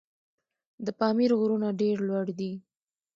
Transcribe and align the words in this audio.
د 0.85 0.87
پامیر 0.99 1.31
غرونه 1.39 1.67
ډېر 1.81 1.97
لوړ 2.07 2.27
دي. 2.39 2.51